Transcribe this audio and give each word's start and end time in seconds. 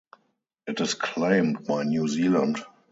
It 0.65 0.81
is 0.81 0.95
claimed 0.95 1.67
by 1.67 1.83
New 1.83 2.07
Zealand. 2.07 2.57